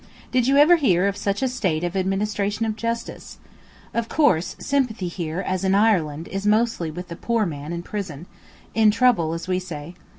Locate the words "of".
1.07-1.15, 1.83-1.95, 2.65-2.75, 3.93-4.09